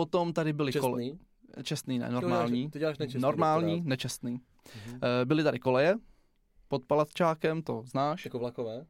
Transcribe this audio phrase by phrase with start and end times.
[0.00, 0.90] potom tady byly Čestný?
[0.90, 1.12] koleje.
[1.62, 2.70] Čestný, ne, normální.
[2.70, 3.88] Ty děláš nečestný normální, doktorát.
[3.88, 4.40] nečestný.
[4.86, 5.00] Mhm.
[5.02, 5.96] Eh, Byly tady koleje
[6.68, 8.24] pod Palatčákem, to znáš.
[8.24, 8.86] Jako vlakové?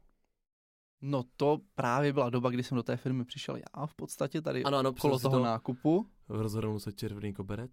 [1.02, 4.64] No to právě byla doba, kdy jsem do té firmy přišel já v podstatě tady
[4.64, 5.44] Ano, ano, kolo přesně toho to.
[5.44, 6.06] nákupu.
[6.28, 7.70] Rozhrnul se červený koberec,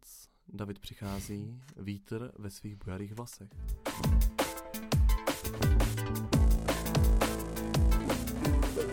[0.47, 3.49] David přichází, vítr ve svých bujarých vlasech.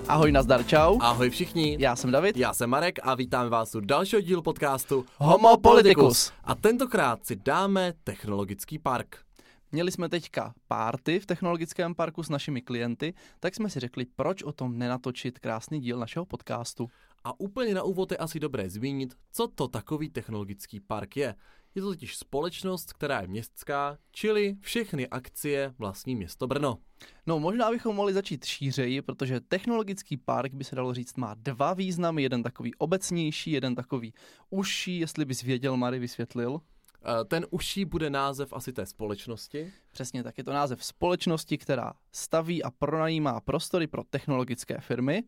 [0.08, 0.98] Ahoj, nazdar, čau.
[1.00, 2.36] Ahoj všichni, Já jsem David.
[2.36, 6.32] já jsem Marek a vítám vás u dalšího dílu podcastu Homo Politicus.
[6.44, 9.18] A tentokrát si dáme technologický park.
[9.72, 14.42] Měli jsme teďka párty v technologickém parku s našimi klienty, tak jsme si řekli, proč
[14.42, 16.88] o tom nenatočit krásný díl našeho podcastu.
[17.24, 21.34] A úplně na úvod je asi dobré zmínit, co to takový technologický park je.
[21.74, 26.78] Je to totiž společnost, která je městská, čili všechny akcie vlastní město Brno.
[27.26, 31.74] No, možná bychom mohli začít šířeji, protože technologický park by se dalo říct má dva
[31.74, 34.14] významy, jeden takový obecnější, jeden takový
[34.50, 36.60] užší, jestli bys věděl, Mary vysvětlil.
[37.04, 39.72] Eh, Ten užší bude název asi té společnosti.
[39.90, 45.22] Přesně tak je to název společnosti, která staví a pronajímá prostory pro technologické firmy.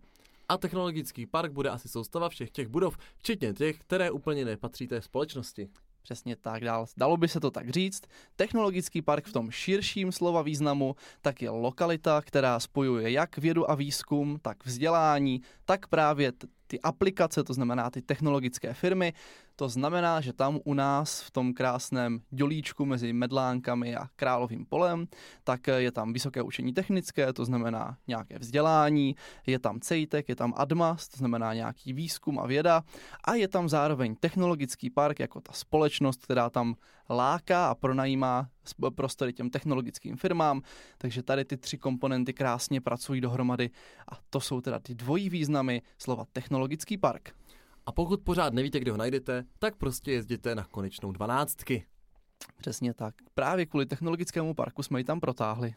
[0.48, 5.02] A technologický park bude asi soustava všech těch budov, včetně těch, které úplně nepatří té
[5.02, 5.68] společnosti.
[6.06, 6.86] Přesně tak dál.
[6.96, 8.02] Dalo by se to tak říct.
[8.36, 13.74] Technologický park v tom širším slova významu tak je lokalita, která spojuje jak vědu a
[13.74, 16.32] výzkum, tak vzdělání, tak právě
[16.66, 19.12] ty aplikace, to znamená ty technologické firmy.
[19.56, 25.06] To znamená, že tam u nás v tom krásném dělíčku mezi Medlánkami a Královým polem,
[25.44, 30.54] tak je tam vysoké učení technické, to znamená nějaké vzdělání, je tam CEITEC, je tam
[30.56, 32.82] ADMAS, to znamená nějaký výzkum a věda
[33.24, 36.74] a je tam zároveň technologický park jako ta společnost, která tam
[37.10, 38.48] láká a pronajímá
[38.94, 40.62] prostory těm technologickým firmám,
[40.98, 43.70] takže tady ty tři komponenty krásně pracují dohromady
[44.12, 47.34] a to jsou teda ty dvojí významy slova technologický park.
[47.86, 51.86] A pokud pořád nevíte, kde ho najdete, tak prostě jezděte na konečnou dvanáctky.
[52.58, 53.14] Přesně tak.
[53.34, 55.74] Právě kvůli technologickému parku jsme ji tam protáhli.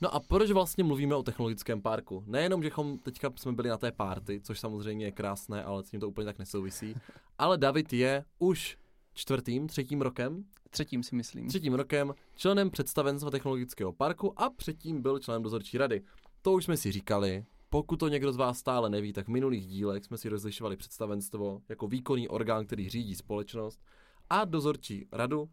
[0.00, 2.24] No a proč vlastně mluvíme o technologickém parku?
[2.26, 2.70] Nejenom, že
[3.02, 6.24] teďka jsme byli na té party, což samozřejmě je krásné, ale s tím to úplně
[6.24, 6.94] tak nesouvisí.
[7.38, 8.78] Ale David je už
[9.14, 11.48] čtvrtým, třetím rokem, Třetím si myslím.
[11.48, 16.02] třetím rokem členem představenstva technologického parku a předtím byl členem dozorčí rady.
[16.42, 17.44] To už jsme si říkali.
[17.70, 21.62] Pokud to někdo z vás stále neví, tak v minulých dílech jsme si rozlišovali představenstvo
[21.68, 23.80] jako výkonný orgán, který řídí společnost,
[24.30, 25.50] a dozorčí radu,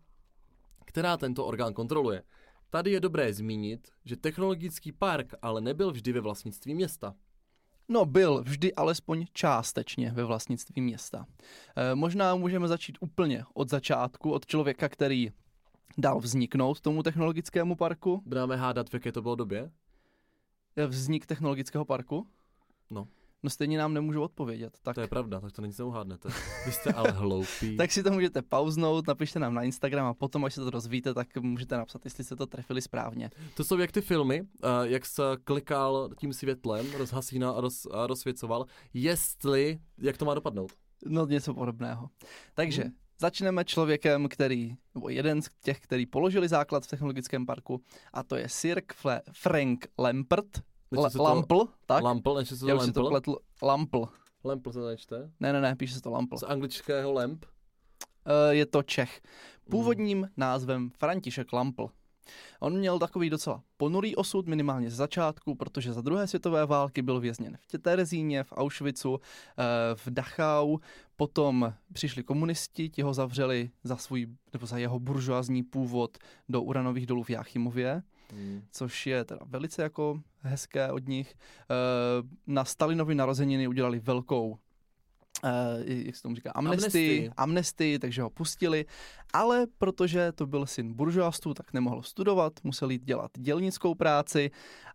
[0.85, 2.23] která tento orgán kontroluje.
[2.69, 7.15] Tady je dobré zmínit, že technologický park ale nebyl vždy ve vlastnictví města.
[7.89, 11.25] No byl vždy alespoň částečně ve vlastnictví města.
[11.75, 15.31] E, možná můžeme začít úplně od začátku, od člověka, který
[15.97, 18.21] dal vzniknout tomu technologickému parku.
[18.25, 19.71] Budeme hádat, v jaké to bylo době?
[20.75, 22.27] E, Vznik technologického parku?
[22.89, 23.07] No.
[23.47, 24.77] No stejně nám nemůžu odpovědět.
[24.83, 26.29] Tak, To je pravda, tak to nic neuhádnete.
[26.65, 27.77] Vy jste ale hloupí.
[27.77, 31.13] tak si to můžete pauznout, napište nám na Instagram a potom, až se to rozvíte,
[31.13, 33.29] tak můžete napsat, jestli jste to trefili správně.
[33.55, 38.07] To jsou jak ty filmy, uh, jak se klikal tím světlem, rozhasínal a, roz, a
[38.07, 40.71] rozsvěcoval, jestli, jak to má dopadnout.
[41.05, 42.09] No něco podobného.
[42.53, 42.91] Takže Hmm.
[43.19, 47.81] začneme člověkem, který, nebo jeden z těch, který položili základ v technologickém parku,
[48.13, 48.81] a to je Sir
[49.31, 50.61] Frank Lampert,
[50.91, 52.03] L- to- Lampl, tak?
[52.03, 53.09] Lampl, než se to Já už si to Lampl.
[53.09, 53.39] pletl.
[53.61, 54.05] Lampl.
[54.43, 55.31] Lampl se to nečte.
[55.39, 56.37] Ne, ne, ne, píše se to Lampl.
[56.37, 57.45] Z anglického lamp.
[57.45, 59.21] Uh, je to Čech.
[59.69, 61.89] Původním názvem František Lampl.
[62.59, 67.19] On měl takový docela ponurý osud, minimálně z začátku, protože za druhé světové války byl
[67.19, 69.63] vězněn v Terezíně, v Auschwitzu, eh,
[69.95, 70.77] v Dachau,
[71.15, 76.17] potom přišli komunisti, ti ho zavřeli za svůj, nebo za jeho buržoazní původ
[76.49, 78.63] do uranových dolů v Jáchymově, Hmm.
[78.71, 81.35] což je teda velice jako hezké od nich.
[81.71, 84.57] Eh, Na Stalinovy narozeniny udělali velkou
[85.43, 85.51] Uh,
[85.87, 87.31] jak se tomu říká, amnestii, Amnestii.
[87.37, 88.85] amnestii, takže ho pustili,
[89.33, 94.51] ale protože to byl syn buržoastů, tak nemohl studovat, musel jít dělat dělnickou práci,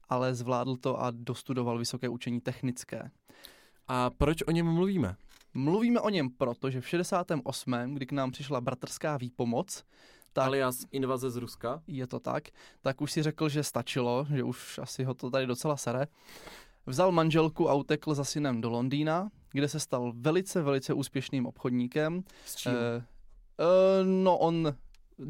[0.08, 3.10] ale zvládl to a dostudoval vysoké učení technické.
[3.88, 5.16] A proč o něm mluvíme?
[5.54, 9.84] Mluvíme o něm proto, že v 68., kdy k nám přišla bratrská výpomoc,
[10.32, 11.82] tak Alias invaze z Ruska.
[11.86, 12.48] je to tak,
[12.80, 16.06] tak už si řekl, že stačilo, že už asi ho to tady docela sere.
[16.86, 22.22] Vzal manželku a utekl za synem do Londýna, kde se stal velice, velice úspěšným obchodníkem.
[22.46, 22.72] S čím?
[22.72, 23.04] Eh,
[23.60, 24.74] eh, no on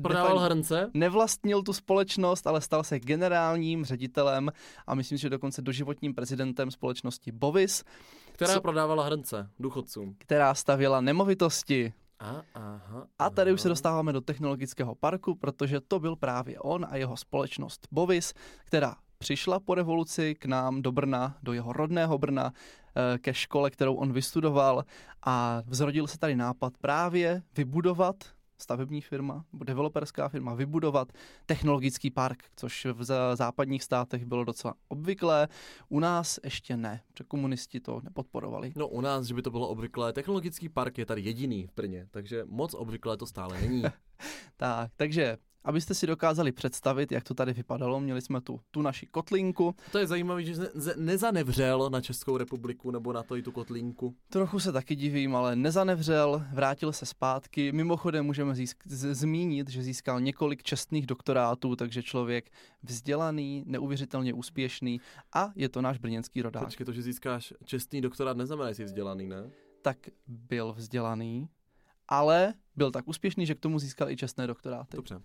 [0.03, 0.91] Prodával hrnce?
[0.95, 4.51] nevlastnil tu společnost, ale stal se generálním ředitelem
[4.87, 7.85] a myslím si, že dokonce doživotním prezidentem společnosti Bovis,
[8.33, 10.15] Která Co- prodávala hrnce důchodcům.
[10.19, 11.93] která stavěla nemovitosti.
[12.23, 13.73] A, aha, A tady už se aha.
[13.73, 18.35] dostáváme do technologického parku, protože to byl právě on a jeho společnost Bovis,
[18.65, 23.71] která přišla po revoluci k nám do Brna, do jeho rodného Brna, eh, ke škole,
[23.71, 24.85] kterou on vystudoval
[25.23, 28.17] a vzrodil se tady nápad právě vybudovat
[28.63, 31.13] stavební firma nebo developerská firma vybudovat
[31.47, 33.05] technologický park, což v
[33.35, 35.49] západních státech bylo docela obvyklé.
[35.89, 38.73] U nás ještě ne, protože komunisti to nepodporovali.
[38.77, 42.07] No u nás, že by to bylo obvyklé, technologický park je tady jediný v Brně,
[42.11, 43.83] takže moc obvyklé to stále není.
[44.57, 49.07] tak, takže Abyste si dokázali představit, jak to tady vypadalo, měli jsme tu, tu naši
[49.07, 49.75] kotlinku.
[49.93, 54.17] To je zajímavé, že ne, nezanevřel na Českou republiku nebo na to i tu kotlinku.
[54.29, 57.73] Trochu se taky divím, ale nezanevřel, vrátil se zpátky.
[57.73, 62.51] Mimochodem můžeme získ- z- zmínit, že získal několik čestných doktorátů, takže člověk
[62.83, 65.01] vzdělaný, neuvěřitelně úspěšný
[65.35, 66.65] a je to náš brněnský rodák.
[66.65, 69.51] Počkej, to, že získáš čestný doktorát, neznamená, že jsi vzdělaný, ne?
[69.83, 71.49] Tak byl vzdělaný,
[72.09, 74.97] ale byl tak úspěšný, že k tomu získal i čestné doktoráty.
[74.97, 75.21] Dobře.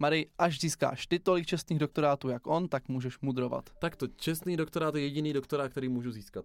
[0.00, 3.70] Mary, až získáš ty tolik čestných doktorátů jak on, tak můžeš mudrovat.
[3.78, 6.44] Tak to čestný doktorát je jediný doktorát, který můžu získat.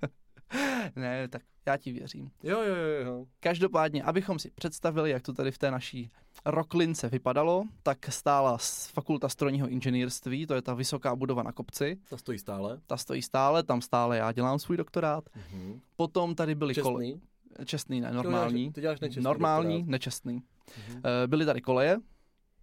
[0.96, 2.30] ne, tak já ti věřím.
[2.42, 3.26] Jo, jo, jo, jo.
[3.40, 6.10] Každopádně, abychom si představili, jak to tady v té naší
[6.46, 8.58] roklince vypadalo, tak stála
[8.92, 11.98] fakulta strojního inženýrství, to je ta vysoká budova na kopci.
[12.08, 12.80] Ta stojí stále.
[12.86, 15.24] Ta stojí stále, tam stále já dělám svůj doktorát.
[15.24, 15.80] Mm-hmm.
[15.96, 16.92] Potom tady byly Čestný?
[16.92, 17.64] Kole...
[17.64, 18.72] Čestný, ne, normální.
[18.72, 19.90] Ty děláš nečestný Normální, doktorát.
[19.90, 20.40] nečestný.
[20.40, 21.26] Mm-hmm.
[21.26, 21.98] Byly tady koleje,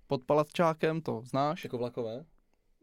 [0.07, 1.63] pod Palatčákem, to znáš.
[1.63, 2.25] Jako vlakové?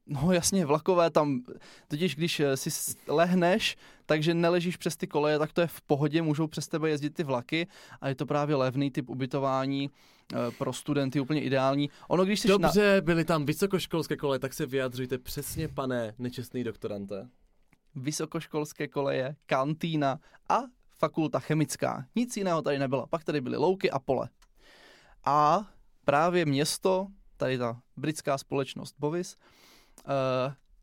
[0.06, 1.42] No jasně, vlakové tam,
[1.88, 3.76] totiž když eh, si lehneš,
[4.06, 7.22] takže neležíš přes ty koleje, tak to je v pohodě, můžou přes tebe jezdit ty
[7.22, 7.66] vlaky
[8.00, 11.90] a je to právě levný typ ubytování eh, pro studenty, úplně ideální.
[12.08, 13.00] Ono, když jsi Dobře, na...
[13.00, 17.28] byly tam vysokoškolské koleje, tak se vyjadřujte přesně, pane nečestný doktorante.
[17.94, 20.18] Vysokoškolské koleje, kantýna
[20.48, 20.58] a
[20.98, 22.06] fakulta chemická.
[22.14, 23.06] Nic jiného tady nebylo.
[23.06, 24.28] Pak tady byly louky a pole.
[25.24, 25.68] A
[26.04, 27.06] právě město,
[27.36, 30.12] tady ta britská společnost Bovis uh,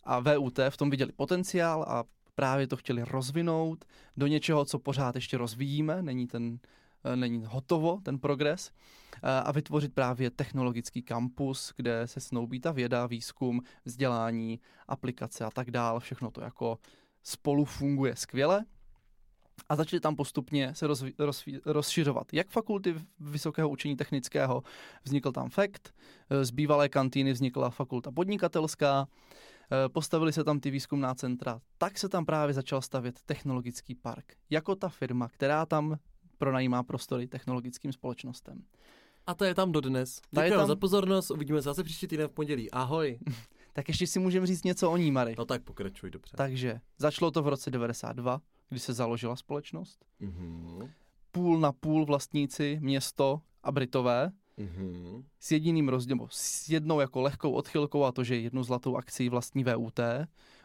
[0.03, 2.03] a VUT v tom viděli potenciál a
[2.35, 3.85] právě to chtěli rozvinout
[4.17, 9.51] do něčeho, co pořád ještě rozvíjíme, není ten uh, není hotovo, ten progres, uh, a
[9.51, 15.99] vytvořit právě technologický kampus, kde se snoubí ta věda, výzkum, vzdělání, aplikace a tak dále,
[15.99, 16.77] všechno to jako
[17.23, 18.65] spolu funguje skvěle
[19.69, 22.33] a začaly tam postupně se rozvi, rozvi, rozšiřovat.
[22.33, 24.63] Jak fakulty vysokého učení technického,
[25.03, 25.93] vznikl tam FACT,
[26.29, 29.07] e, z bývalé kantýny vznikla fakulta podnikatelská,
[29.85, 34.33] e, postavili se tam ty výzkumná centra, tak se tam právě začal stavět technologický park.
[34.49, 35.95] Jako ta firma, která tam
[36.37, 38.63] pronajímá prostory technologickým společnostem.
[39.27, 40.21] A to je tam dodnes.
[40.31, 40.67] Děkuji tam...
[40.67, 42.71] za pozornost, uvidíme se zase příští týden v pondělí.
[42.71, 43.19] Ahoj.
[43.73, 45.35] tak ještě si můžeme říct něco o ní, Mary.
[45.37, 46.37] No tak pokračuj, dobře.
[46.37, 50.05] Takže začalo to v roce 92, kdy se založila společnost.
[50.21, 50.89] Mm-hmm.
[51.31, 54.31] Půl na půl vlastníci, město a Britové.
[54.59, 55.23] Mm-hmm.
[55.39, 59.63] S jediným rozdílem, s jednou jako lehkou odchylkou a to, že jednu zlatou akcí vlastní
[59.63, 59.99] VUT.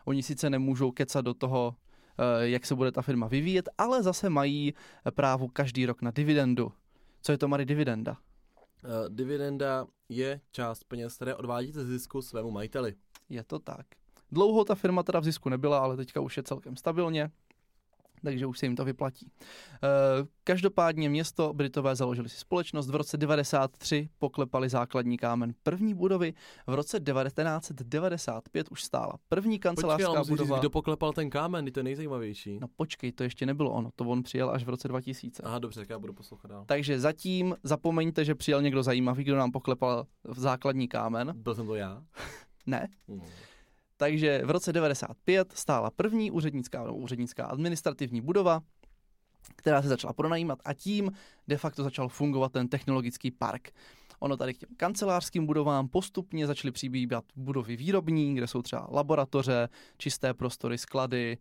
[0.04, 1.76] Oni sice nemůžou kecat do toho,
[2.18, 4.74] eh, jak se bude ta firma vyvíjet, ale zase mají
[5.14, 6.72] právo každý rok na dividendu.
[7.22, 8.16] Co je to, Mary, dividenda?
[8.84, 12.94] Uh, dividenda je část peněz, které odvádíte ze zisku svému majiteli.
[13.28, 13.86] Je to tak.
[14.32, 17.30] Dlouho ta firma teda v zisku nebyla, ale teďka už je celkem stabilně
[18.26, 19.30] takže už se jim to vyplatí.
[19.74, 19.88] Eh,
[20.44, 26.34] každopádně město Britové založili si společnost, v roce 93 poklepali základní kámen první budovy,
[26.66, 30.56] v roce 1995 už stála první kancelářská počkej, budova.
[30.56, 32.58] Říct, kdo poklepal ten kámen, to je nejzajímavější.
[32.60, 35.42] No počkej, to ještě nebylo ono, to on přijel až v roce 2000.
[35.42, 36.64] Aha, dobře, tak já budu poslouchat dál.
[36.66, 41.32] Takže zatím zapomeňte, že přijel někdo zajímavý, kdo nám poklepal v základní kámen.
[41.36, 42.02] Byl jsem to já?
[42.66, 42.88] ne.
[43.08, 43.20] Hmm.
[43.96, 48.62] Takže v roce 95 stála první úřednická, no, úřednická administrativní budova,
[49.56, 51.12] která se začala pronajímat a tím
[51.48, 53.70] de facto začal fungovat ten technologický park.
[54.18, 59.68] Ono tady k těm kancelářským budovám postupně začaly přibývat budovy výrobní, kde jsou třeba laboratoře,
[59.98, 61.38] čisté prostory, sklady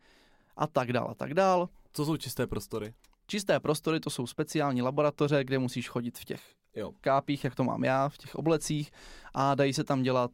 [0.57, 1.67] a tak dále, a tak dále.
[1.93, 2.93] Co jsou čisté prostory?
[3.27, 6.41] Čisté prostory to jsou speciální laboratoře, kde musíš chodit v těch
[6.75, 6.91] jo.
[7.01, 8.91] kápích, jak to mám já, v těch oblecích
[9.33, 10.31] a dají se tam dělat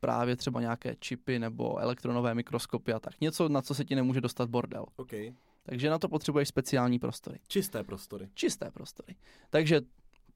[0.00, 3.20] právě třeba nějaké čipy nebo elektronové mikroskopy a tak.
[3.20, 4.86] Něco, na co se ti nemůže dostat bordel.
[4.96, 5.32] Okay.
[5.62, 7.38] Takže na to potřebuješ speciální prostory.
[7.48, 8.28] Čisté prostory.
[8.34, 9.14] Čisté prostory.
[9.50, 9.80] Takže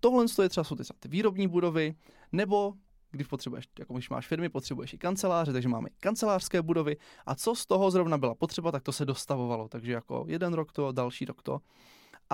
[0.00, 1.94] tohle je třeba jsou ty výrobní budovy,
[2.33, 2.75] nebo
[3.11, 6.97] když potřebuješ, jako když máš firmy, potřebuješ i kanceláře, takže máme kancelářské budovy.
[7.26, 9.68] A co z toho zrovna byla potřeba, tak to se dostavovalo.
[9.68, 11.61] Takže jako jeden rok to, další rok to.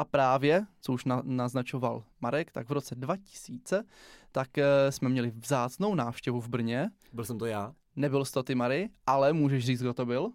[0.01, 3.85] A právě, co už na, naznačoval Marek, tak v roce 2000
[4.33, 6.91] tak e, jsme měli vzácnou návštěvu v Brně.
[7.13, 7.75] Byl jsem to já.
[7.97, 10.23] Nebyl jsi to ty, Mary, ale můžeš říct, kdo to byl?
[10.23, 10.33] Uh,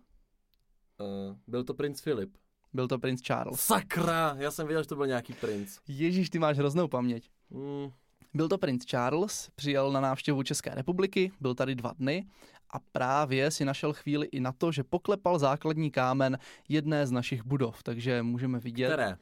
[1.47, 2.37] byl to princ Filip.
[2.73, 3.59] Byl to princ Charles.
[3.59, 5.77] Sakra, já jsem věděl, že to byl nějaký princ.
[5.87, 7.29] Ježíš, ty máš hroznou paměť.
[7.49, 7.91] Mm.
[8.33, 12.27] Byl to princ Charles, přijel na návštěvu České republiky, byl tady dva dny
[12.69, 16.37] a právě si našel chvíli i na to, že poklepal základní kámen
[16.69, 18.87] jedné z našich budov, takže můžeme vidět.
[18.87, 19.17] Které?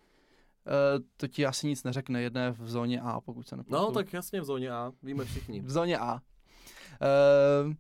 [0.66, 3.86] Uh, to ti asi nic neřekne, jedné v zóně A, pokud se nepletu.
[3.86, 5.62] No, tak jasně v zóně A, víme všichni.
[5.62, 6.14] V zóně A.
[6.14, 7.74] Uh,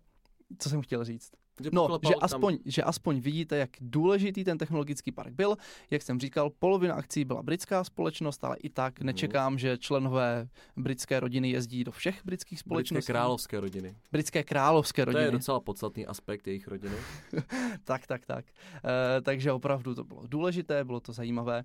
[0.60, 1.32] co jsem chtěl říct?
[1.62, 5.55] Že No, že tam- aspoň, že aspoň vidíte, jak důležitý ten technologický park byl.
[5.91, 9.05] Jak jsem říkal, polovina akcí byla britská společnost, ale i tak Mhm.
[9.05, 13.07] nečekám, že členové britské rodiny jezdí do všech britských Britské společností.
[13.07, 13.95] královské rodiny.
[14.12, 15.31] Britské královské To je rodiny.
[15.31, 16.95] docela podstatný aspekt jejich rodiny.
[17.83, 18.45] tak, tak, tak.
[19.17, 21.63] E, takže opravdu to bylo důležité, bylo to zajímavé.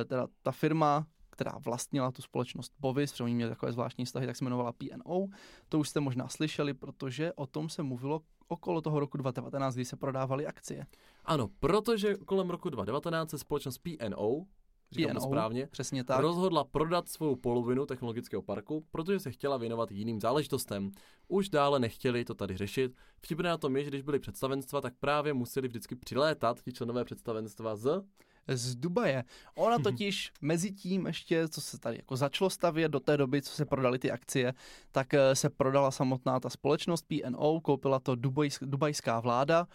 [0.00, 4.26] E, teda ta firma, která vlastnila tu společnost Bovis, protože oni měli takové zvláštní vztahy,
[4.26, 5.26] tak se jmenovala PNO.
[5.68, 9.84] To už jste možná slyšeli, protože o tom se mluvilo okolo toho roku 2019, kdy
[9.84, 10.86] se prodávaly akcie.
[11.24, 14.44] Ano, protože kolem roku 2019 se společnost PNO,
[14.90, 16.20] říkám to PNO, správně, Přesně tak.
[16.20, 20.90] rozhodla prodat svou polovinu technologického parku, protože se chtěla věnovat jiným záležitostem.
[21.28, 22.94] Už dále nechtěli to tady řešit.
[23.22, 27.04] Vtipné na tom je, že když byly představenstva, tak právě museli vždycky přilétat ti členové
[27.04, 28.02] představenstva z...
[28.48, 29.24] z Dubaje.
[29.54, 33.52] Ona totiž mezi tím ještě, co se tady jako začalo stavět do té doby, co
[33.52, 34.54] se prodaly ty akcie,
[34.92, 39.66] tak eh, se prodala samotná ta společnost PNO, koupila to dubajsk, dubajská vláda,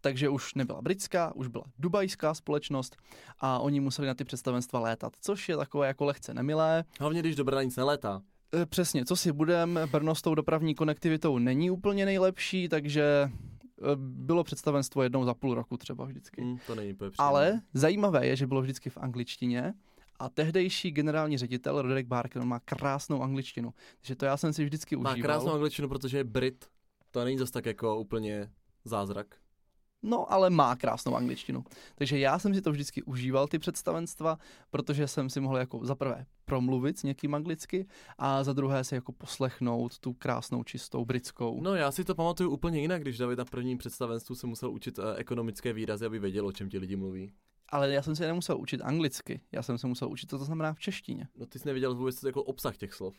[0.00, 2.96] takže už nebyla britská, už byla dubajská společnost
[3.38, 6.84] a oni museli na ty představenstva létat, což je takové jako lehce nemilé.
[7.00, 8.22] Hlavně, když do Brna nic nelétá.
[8.62, 13.30] E, Přesně, co si budem, Brno s tou dopravní konektivitou není úplně nejlepší, takže
[13.96, 16.42] bylo představenstvo jednou za půl roku třeba vždycky.
[16.44, 16.96] Hm, to není.
[17.18, 19.74] Ale zajímavé je, že bylo vždycky v angličtině
[20.18, 23.74] a tehdejší generální ředitel Roderick Barker má krásnou angličtinu.
[24.00, 25.28] Takže to já jsem si vždycky Má užíval.
[25.28, 26.66] krásnou angličtinu, protože je Brit.
[27.10, 28.50] To není zase tak jako úplně
[28.84, 29.36] zázrak.
[30.06, 31.64] No, ale má krásnou angličtinu.
[31.94, 34.38] Takže já jsem si to vždycky užíval, ty představenstva,
[34.70, 37.86] protože jsem si mohl jako za prvé promluvit s někým anglicky
[38.18, 41.60] a za druhé si jako poslechnout tu krásnou, čistou britskou.
[41.60, 44.98] No já si to pamatuju úplně jinak, když David na prvním představenstvu se musel učit
[44.98, 47.32] eh, ekonomické výrazy, aby věděl, o čem ti lidi mluví.
[47.68, 50.74] Ale já jsem se nemusel učit anglicky, já jsem se musel učit, co to znamená
[50.74, 51.28] v češtině.
[51.36, 53.14] No ty jsi nevěděl vůbec jako obsah těch slov.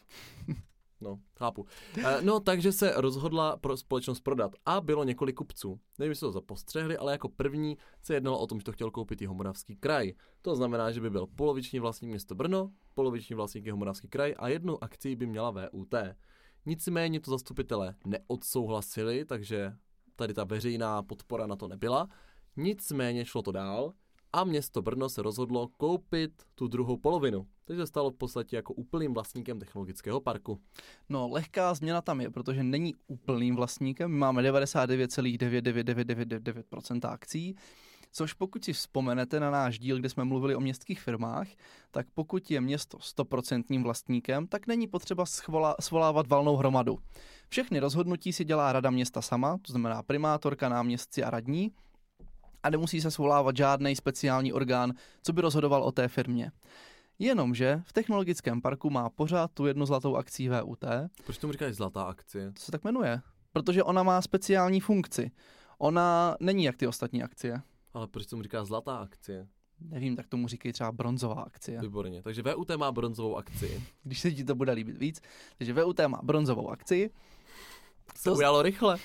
[1.01, 1.65] No, chápu.
[1.97, 5.79] Eh, No, takže se rozhodla pro společnost prodat a bylo několik kupců.
[5.99, 9.21] Nevím, jestli to zapostřehli, ale jako první se jednalo o tom, že to chtěl koupit
[9.21, 10.13] jeho Moravský kraj.
[10.41, 14.47] To znamená, že by byl poloviční vlastník město Brno, poloviční vlastník jeho Moravský kraj a
[14.47, 15.95] jednu akci by měla VUT.
[16.65, 19.73] Nicméně to zastupitelé neodsouhlasili, takže
[20.15, 22.07] tady ta veřejná podpora na to nebyla.
[22.57, 23.93] Nicméně šlo to dál
[24.33, 27.47] a město Brno se rozhodlo koupit tu druhou polovinu.
[27.65, 30.59] Takže se stalo v podstatě jako úplným vlastníkem technologického parku.
[31.09, 34.11] No, lehká změna tam je, protože není úplným vlastníkem.
[34.11, 37.55] My máme 99,99999% akcí,
[38.11, 41.47] což pokud si vzpomenete na náš díl, kde jsme mluvili o městských firmách,
[41.91, 46.99] tak pokud je město 100% vlastníkem, tak není potřeba schvola, svolávat valnou hromadu.
[47.49, 51.71] Všechny rozhodnutí si dělá rada města sama, to znamená primátorka, náměstci a radní,
[52.63, 54.93] a nemusí se svolávat žádný speciální orgán,
[55.23, 56.51] co by rozhodoval o té firmě.
[57.19, 60.83] Jenomže v technologickém parku má pořád tu jednu zlatou akcí VUT,
[61.25, 62.51] Proč tomu říkáš zlatá akcie?
[62.51, 63.21] to se tak jmenuje,
[63.53, 65.31] protože ona má speciální funkci.
[65.77, 67.61] Ona není jak ty ostatní akcie.
[67.93, 69.47] Ale proč tomu říká zlatá akcie?
[69.79, 72.23] Nevím, tak tomu říkají třeba bronzová akcie, Výborně.
[72.23, 73.83] Takže VUT má bronzovou akci.
[74.03, 75.21] když se ti to bude líbit víc.
[75.57, 77.09] Takže VUT má bronzovou akci,
[78.15, 78.97] Se To- ujalo rychle.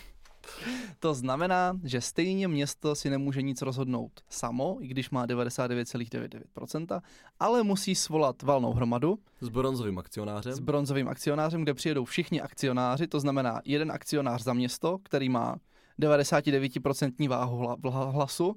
[0.99, 7.01] To znamená, že stejně město si nemůže nic rozhodnout samo, i když má 99,99%,
[7.41, 10.53] ale musí svolat valnou hromadu S bronzovým akcionářem.
[10.53, 15.57] s bronzovým akcionářem, kde přijedou všichni akcionáři, to znamená jeden akcionář za město, který má
[16.01, 18.57] 99% váhu hlasu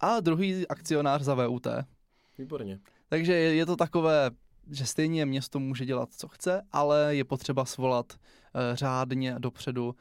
[0.00, 1.66] a druhý akcionář za VUT.
[2.38, 2.78] Výborně.
[3.08, 4.30] Takže je, je to takové,
[4.70, 9.94] že stejně město může dělat, co chce, ale je potřeba svolat e, řádně dopředu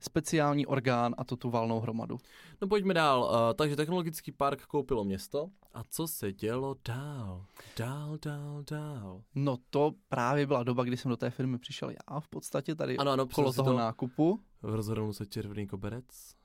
[0.00, 2.18] speciální orgán a to tu valnou hromadu.
[2.62, 3.22] No pojďme dál.
[3.22, 5.50] Uh, takže technologický park koupilo město.
[5.74, 7.44] A co se dělo dál?
[7.78, 9.22] Dál, dál, dál.
[9.34, 12.96] No to právě byla doba, kdy jsem do té firmy přišel já v podstatě tady
[12.96, 13.78] Ano, ano, přesně toho to.
[13.78, 14.40] nákupu.
[14.62, 16.04] Rozhodnul se červený koberec.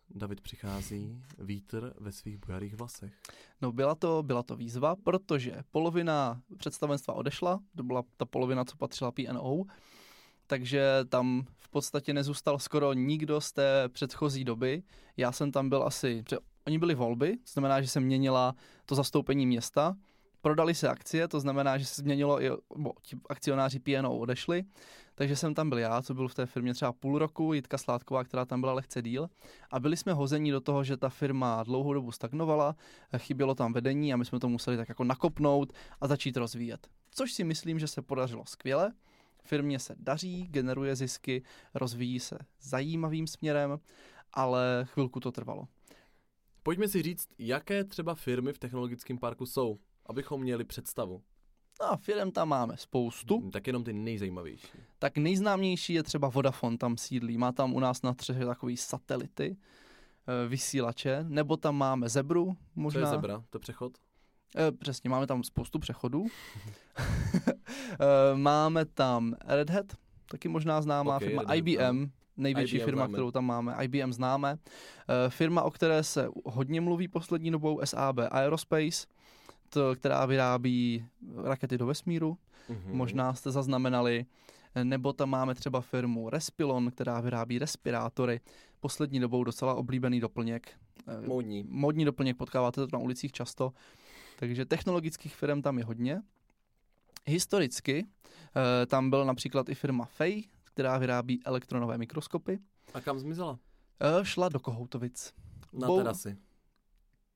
[0.09, 3.13] David přichází, vítr ve svých bujarých vlasech.
[3.61, 8.77] No byla to, byla to výzva, protože polovina představenstva odešla, to byla ta polovina, co
[8.77, 9.63] patřila PNO,
[10.47, 14.83] takže tam v podstatě nezůstal skoro nikdo z té předchozí doby.
[15.17, 16.23] Já jsem tam byl asi,
[16.67, 19.95] oni byli volby, to znamená, že se měnila to zastoupení města,
[20.41, 24.63] prodali se akcie, to znamená, že se změnilo i, bo, ti akcionáři PNO odešli,
[25.15, 28.23] takže jsem tam byl já, co byl v té firmě třeba půl roku, Jitka Sládková,
[28.23, 29.29] která tam byla lehce díl
[29.71, 32.75] a byli jsme hození do toho, že ta firma dlouhou dobu stagnovala,
[33.17, 36.87] chybělo tam vedení a my jsme to museli tak jako nakopnout a začít rozvíjet.
[37.11, 38.91] Což si myslím, že se podařilo skvěle.
[39.45, 43.79] Firmě se daří, generuje zisky, rozvíjí se zajímavým směrem,
[44.33, 45.67] ale chvilku to trvalo.
[46.63, 51.21] Pojďme si říct, jaké třeba firmy v technologickém parku jsou, abychom měli představu.
[51.81, 53.39] No a firm tam máme spoustu.
[53.39, 54.67] Hm, Tak jenom ty nejzajímavější.
[54.99, 57.37] Tak nejznámější je třeba Vodafone, tam sídlí.
[57.37, 59.57] Má tam u nás na třech takový satelity,
[60.27, 63.01] eh, vysílače, nebo tam máme Zebru, Co možná.
[63.01, 63.43] je zebra?
[63.49, 63.97] To je přechod?
[64.55, 66.25] Eh, Přesně, máme tam spoustu přechodů.
[66.97, 69.85] Eh, máme tam Red Hat,
[70.31, 71.41] taky možná známá Ok, firma.
[71.41, 73.13] Red Hat, IBM, největší IBM firma, známe.
[73.13, 73.75] kterou tam máme.
[73.83, 74.57] IBM známe.
[75.25, 79.07] Eh, Firma, o které se hodně mluví poslední dobou, SAB Aerospace,
[79.69, 81.05] to, která vyrábí
[81.43, 82.37] rakety do vesmíru.
[82.69, 82.97] Mhm.
[82.97, 84.25] Možná jste zaznamenali.
[84.83, 88.39] Nebo tam máme třeba firmu Respilon, která vyrábí respirátory.
[88.79, 90.71] Poslední dobou docela oblíbený doplněk.
[91.27, 91.63] Módní.
[91.67, 93.73] Modní doplněk potkáváte to na ulicích často.
[94.39, 96.21] Takže technologických firm tam je hodně.
[97.25, 98.05] Historicky
[98.55, 102.59] eh, tam byl například i firma Fej, která vyrábí elektronové mikroskopy.
[102.93, 103.59] A kam zmizela?
[103.99, 105.33] Eh, Šla do Kohoutovic.
[105.73, 106.37] Na Bou- terasy.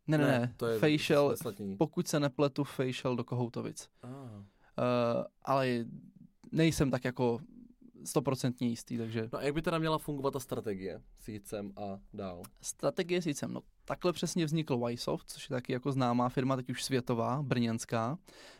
[0.07, 0.53] Ne, ne, ne.
[0.57, 1.35] to je Facial,
[1.77, 3.89] pokud se nepletu, Facial do Kohoutovic.
[4.03, 4.07] Ah.
[4.09, 4.43] Uh,
[5.41, 5.85] ale
[6.51, 7.39] nejsem tak jako
[8.05, 11.71] stoprocentně jistý, takže No a jak by teda měla fungovat ta strategie s jít sem
[11.75, 12.41] a dál?
[12.61, 16.83] strategie sice, no takhle přesně vznikl Ysoft, což je taky jako známá firma, teď už
[16.83, 18.17] světová, brněnská.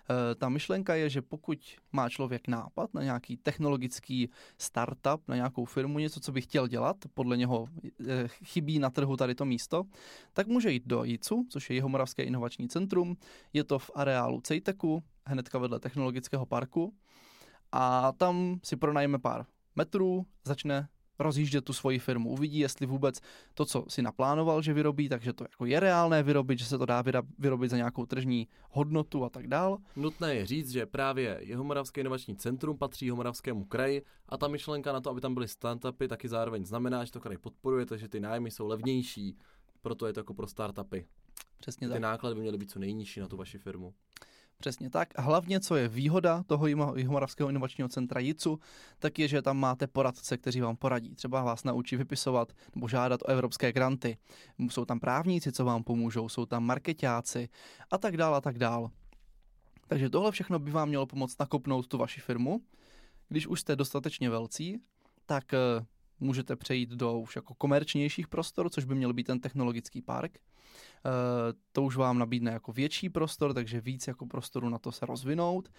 [0.10, 1.60] E, ta myšlenka je, že pokud
[1.92, 6.98] má člověk nápad na nějaký technologický startup, na nějakou firmu, něco, co by chtěl dělat,
[7.14, 7.68] podle něho
[8.08, 9.84] e, chybí na trhu tady to místo,
[10.34, 13.18] tak může jít do JICu, což je Jihomoravské inovační centrum.
[13.54, 16.94] Je to v areálu Cejteku, hnedka vedle technologického parku.
[17.72, 19.46] A tam si pronajme pár
[19.76, 20.88] metrů, začne
[21.20, 23.22] rozjíždět tu svoji firmu, uvidí, jestli vůbec
[23.54, 26.86] to, co si naplánoval, že vyrobí, takže to jako je reálné vyrobit, že se to
[26.86, 27.04] dá
[27.40, 29.78] vyrobit za nějakou tržní hodnotu a tak dál.
[29.96, 35.02] Nutné je říct, že právě Jihomoravské inovační centrum patří Jihomoravskému kraji a ta myšlenka na
[35.02, 38.52] to, aby tam byly startupy, taky zároveň znamená, že to kraj podporuje, takže ty nájmy
[38.52, 39.38] jsou levnější,
[39.82, 41.06] proto je to jako pro startupy.
[41.60, 42.02] Přesně Ty tak.
[42.02, 43.94] náklady by měly být co nejnižší na tu vaši firmu.
[44.62, 45.20] Přesně tak.
[45.20, 48.60] A hlavně, co je výhoda toho Jihomoravského inovačního centra JICu,
[49.00, 51.16] tak je, že tam máte poradce, kteří vám poradí.
[51.16, 54.18] Třeba vás naučí vypisovat nebo žádat o evropské granty.
[54.70, 57.50] Jsou tam právníci, co vám pomůžou, jsou tam marketáci
[57.92, 58.90] a tak dál a tak dál.
[59.88, 62.62] Takže tohle všechno by vám mělo pomoct nakopnout tu vaši firmu.
[63.30, 64.82] Když už jste dostatečně velcí,
[65.26, 65.58] tak eh,
[66.20, 70.40] můžete přejít do už jako komerčnějších prostor, což by měl být ten technologický park.
[71.06, 75.06] Eh, to už vám nabídne jako větší prostor, takže víc jako prostoru na to se
[75.06, 75.70] rozvinout.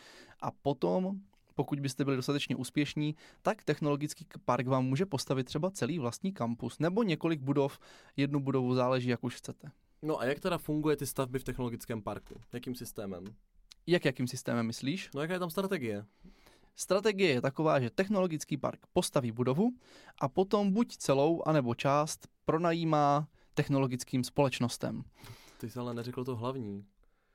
[0.41, 1.21] A potom,
[1.55, 6.79] pokud byste byli dostatečně úspěšní, tak technologický park vám může postavit třeba celý vlastní kampus
[6.79, 7.79] nebo několik budov,
[8.17, 9.71] jednu budovu záleží, jak už chcete.
[10.03, 12.41] No a jak teda funguje ty stavby v technologickém parku?
[12.53, 13.25] Jakým systémem?
[13.87, 15.11] Jak jakým systémem myslíš?
[15.15, 16.05] No jaká je tam strategie?
[16.77, 19.71] Strategie je taková, že technologický park postaví budovu
[20.21, 25.03] a potom buď celou, anebo část pronajímá technologickým společnostem.
[25.59, 26.85] Ty jsi ale neřekl to hlavní.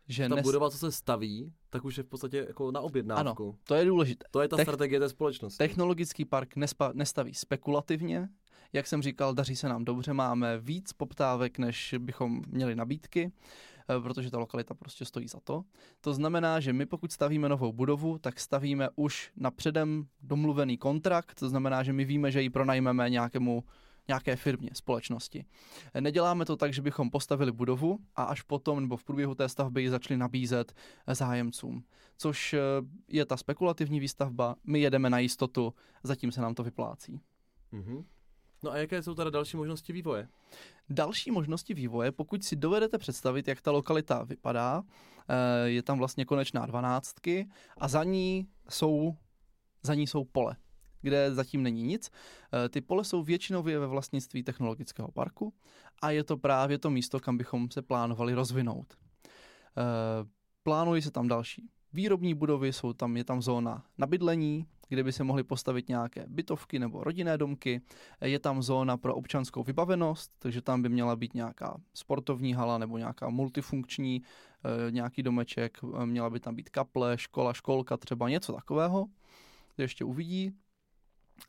[0.07, 0.43] Že Ta nes...
[0.43, 3.57] budova, co se staví, tak už je v podstatě jako na objednávku.
[3.63, 4.25] To je důležité.
[4.31, 5.57] To je ta Tech- strategie té společnosti.
[5.57, 8.29] Technologický park nespa, nestaví spekulativně.
[8.73, 13.31] Jak jsem říkal, daří se nám dobře, máme víc poptávek, než bychom měli nabídky,
[13.89, 15.63] eh, protože ta lokalita prostě stojí za to.
[16.01, 21.39] To znamená, že my pokud stavíme novou budovu, tak stavíme už na předem domluvený kontrakt,
[21.39, 23.63] to znamená, že my víme, že ji pronajmeme nějakému
[24.07, 25.45] nějaké firmě, společnosti.
[25.99, 29.81] Neděláme to tak, že bychom postavili budovu a až potom nebo v průběhu té stavby
[29.81, 30.73] ji začali nabízet
[31.07, 31.83] zájemcům,
[32.17, 32.59] což eh,
[33.07, 37.21] je ta spekulativní výstavba, my jedeme na jistotu, zatím se nám to vyplácí.
[37.71, 38.05] Mhm.
[38.63, 40.27] No a jaké jsou teda další možnosti vývoje?
[40.89, 44.83] Další možnosti vývoje, pokud si dovedete představit, jak ta lokalita vypadá,
[45.29, 49.15] eh, je tam vlastně konečná dvanáctky a za ní jsou,
[49.83, 50.55] za ní jsou pole,
[51.05, 52.11] kde zatím není nic.
[52.65, 55.53] Eh, Ty pole jsou většinově ve vlastnictví technologického parku
[56.01, 58.93] a je to právě to místo, kam bychom se plánovali rozvinout.
[58.93, 65.03] Eh, Plánují se tam další výrobní budovy, jsou tam, je tam zóna na bydlení, kde
[65.03, 67.81] by se mohly postavit nějaké bytovky nebo rodinné domky.
[68.21, 72.97] Je tam zóna pro občanskou vybavenost, takže tam by měla být nějaká sportovní hala nebo
[72.97, 78.53] nějaká multifunkční, eh, nějaký domeček, eh, měla by tam být kaple, škola, školka, třeba něco
[78.53, 79.05] takového.
[79.77, 80.51] Ještě uvidí.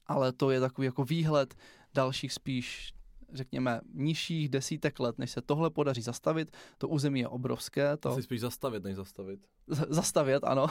[0.07, 1.55] Ale to je takový jako výhled
[1.95, 2.93] dalších spíš
[3.33, 6.57] řekněme, nižších desítek let, než se tohle podaří zastavit.
[6.79, 9.41] To území je obrovské, to Asi spíš zastavit, než zastavit.
[9.67, 10.67] Z- zastavět, ano.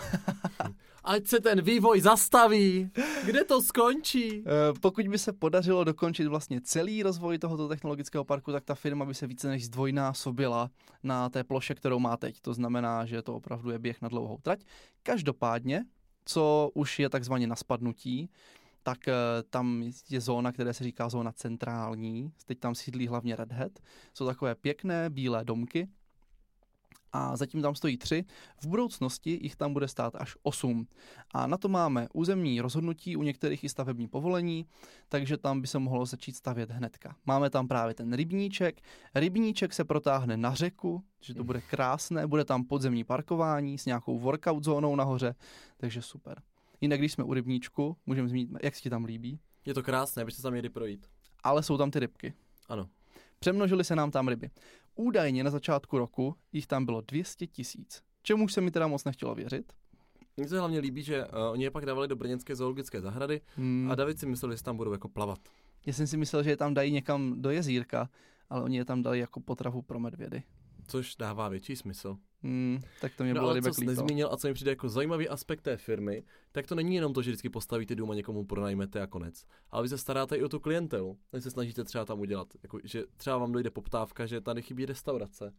[1.03, 2.89] Ať se ten vývoj zastaví!
[3.25, 4.43] Kde to skončí?
[4.47, 9.05] Eh, Pokud by se podařilo dokončit vlastně celý rozvoj tohoto technologického parku, tak ta firma
[9.05, 10.69] by se více než zdvojnásobila
[11.03, 12.41] na té ploše, kterou má teď.
[12.41, 14.59] To znamená, že to opravdu je běh na dlouhou trať.
[15.03, 15.85] Každopádně,
[16.25, 18.29] co už je takzvaně na spadnutí,
[18.85, 19.13] tak eh,
[19.49, 22.31] tam je zóna, která se říká zóna centrální.
[22.45, 23.71] Teď tam sídlí hlavně Red Hat.
[24.13, 25.87] Jsou takové pěkné bílé domky,
[27.15, 28.25] a zatím tam stojí tři.
[28.61, 30.87] V budoucnosti jich tam bude stát až osm.
[31.33, 34.65] A na to máme územní rozhodnutí, u některých i stavební povolení,
[35.09, 37.15] takže tam by se mohlo začít stavět hnedka.
[37.25, 38.81] Máme tam právě ten rybníček.
[39.15, 44.19] Rybníček se protáhne na řeku, že to bude krásné, bude tam podzemní parkování s nějakou
[44.19, 45.35] workout zónou nahoře,
[45.77, 46.41] takže super.
[46.85, 49.39] Jinak, když jsme u rybníčku, můžeme zmínit, jak se ti tam líbí.
[49.65, 51.07] Je to krásné, abyste tam měli projít.
[51.43, 52.33] Ale jsou tam ty rybky.
[52.69, 52.89] Ano.
[53.39, 54.49] Přemnožili se nám tam ryby.
[54.95, 58.01] Údajně na začátku roku jich tam bylo 200 tisíc.
[58.23, 59.73] Čemu se mi teda moc nechtělo věřit.
[60.37, 63.91] Mně se hlavně líbí, že uh, oni je pak dávali do Brněnské zoologické zahrady hmm.
[63.91, 65.39] a David si myslel, že tam budou jako plavat.
[65.85, 68.09] Já jsem si myslel, že je tam dají někam do jezírka,
[68.49, 70.43] ale oni je tam dali jako potravu pro medvědy.
[70.87, 72.17] Což dává větší smysl.
[72.45, 74.89] Hmm, tak to mě no, bylo ale co jsi nezmínil a co mi přijde jako
[74.89, 78.45] zajímavý aspekt té firmy, tak to není jenom to, že vždycky postavíte dům a někomu
[78.45, 79.45] pronajmete a konec.
[79.71, 81.17] Ale vy se staráte i o tu klientelu.
[81.33, 84.85] Vy se snažíte třeba tam udělat, jako, že třeba vám dojde poptávka, že tady chybí
[84.85, 85.53] restaurace.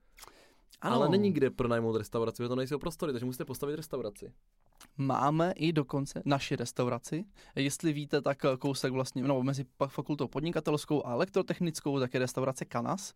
[0.81, 0.97] Ano.
[0.97, 4.33] Ale není kde pronajmout restauraci, protože to nejsou prostory, takže musíte postavit restauraci.
[4.97, 7.25] Máme i dokonce naši restauraci.
[7.55, 13.15] Jestli víte, tak kousek vlastně, no mezi fakultou podnikatelskou a elektrotechnickou, tak je restaurace Kanas.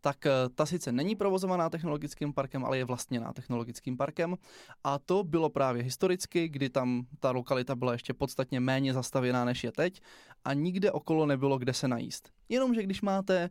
[0.00, 4.36] Tak eh, ta sice není provozovaná technologickým parkem, ale je vlastněná technologickým parkem.
[4.84, 9.64] A to bylo právě historicky, kdy tam ta lokalita byla ještě podstatně méně zastavěná, než
[9.64, 10.00] je teď.
[10.44, 12.30] A nikde okolo nebylo, kde se najíst.
[12.48, 13.50] Jenomže když máte e,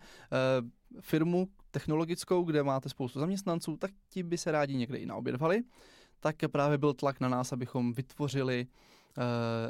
[0.99, 5.61] firmu technologickou, kde máte spoustu zaměstnanců, tak ti by se rádi někde i naobědvali.
[6.19, 9.23] Tak právě byl tlak na nás, abychom vytvořili uh,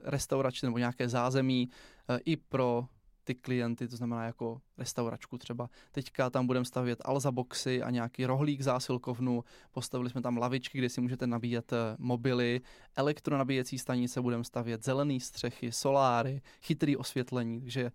[0.04, 1.70] restaurační nebo nějaké zázemí
[2.10, 2.88] uh, i pro
[3.24, 5.70] ty klienty, to znamená jako restauračku třeba.
[5.92, 10.90] Teďka tam budeme stavět alza boxy a nějaký rohlík zásilkovnu, postavili jsme tam lavičky, kde
[10.90, 12.62] si můžete nabíjet eh, mobily,
[12.96, 17.92] elektronabíjecí stanice, budeme stavět zelené střechy, soláry, chytrý osvětlení, takže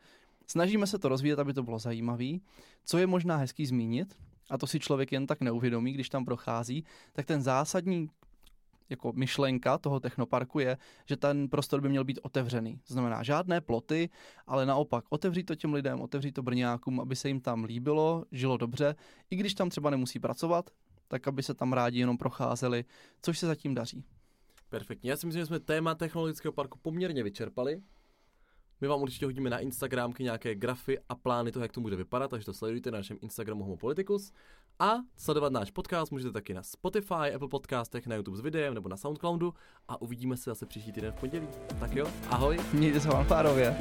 [0.47, 2.31] snažíme se to rozvíjet, aby to bylo zajímavé.
[2.85, 4.15] Co je možná hezký zmínit,
[4.51, 8.09] a to si člověk jen tak neuvědomí, když tam prochází, tak ten zásadní
[8.91, 12.81] jako myšlenka toho technoparku je, že ten prostor by měl být otevřený.
[12.87, 14.11] Znamená žádné ploty,
[14.47, 18.57] ale naopak otevřít to těm lidem, otevřít to brňákům, aby se jim tam líbilo, žilo
[18.57, 18.95] dobře,
[19.31, 20.71] i když tam třeba nemusí pracovat,
[21.09, 22.85] tak aby se tam rádi jenom procházeli,
[23.23, 24.05] což se zatím daří.
[24.69, 25.11] Perfektně.
[25.11, 27.83] Já si myslím, že jsme téma technologického parku poměrně vyčerpali.
[28.81, 32.29] My vám určitě hodíme na Instagramky nějaké grafy a plány toho, jak to bude vypadat,
[32.31, 34.33] takže to sledujte na našem Instagramu Homo Politicus.
[34.79, 38.89] A sledovat náš podcast můžete taky na Spotify, Apple Podcastech, na YouTube s videem nebo
[38.89, 39.55] na Soundcloudu
[39.89, 41.49] a uvidíme se zase příští týden v pondělí.
[41.81, 42.59] Tak jo, ahoj.
[42.73, 43.77] Mějte se vám párově.